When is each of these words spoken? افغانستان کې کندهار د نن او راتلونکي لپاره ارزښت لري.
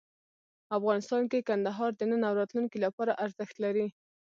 افغانستان 0.77 1.23
کې 1.31 1.45
کندهار 1.49 1.91
د 1.95 2.01
نن 2.11 2.21
او 2.29 2.33
راتلونکي 2.41 2.77
لپاره 2.85 3.17
ارزښت 3.25 3.55
لري. 3.63 3.87